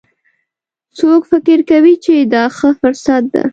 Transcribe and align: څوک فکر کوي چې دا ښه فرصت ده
څوک 0.97 1.21
فکر 1.31 1.59
کوي 1.69 1.93
چې 2.05 2.13
دا 2.33 2.43
ښه 2.57 2.69
فرصت 2.81 3.23
ده 3.33 3.43